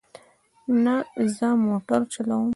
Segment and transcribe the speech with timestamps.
[0.83, 0.95] نه،
[1.35, 2.47] زه موټر چلوم